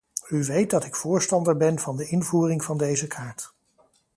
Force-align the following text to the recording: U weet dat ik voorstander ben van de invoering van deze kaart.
U 0.29 0.43
weet 0.43 0.69
dat 0.69 0.83
ik 0.83 0.95
voorstander 0.95 1.57
ben 1.57 1.79
van 1.79 1.97
de 1.97 2.07
invoering 2.07 2.63
van 2.63 2.77
deze 2.77 3.07
kaart. 3.07 3.53